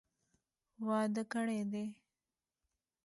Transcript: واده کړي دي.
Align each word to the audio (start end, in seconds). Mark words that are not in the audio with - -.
واده 0.87 1.23
کړي 1.31 1.61
دي. 1.71 1.85